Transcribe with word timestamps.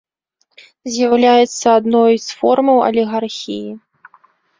З'яўляецца 0.93 1.67
адной 1.79 2.13
з 2.23 2.39
формаў 2.39 2.77
алігархіі. 2.87 3.71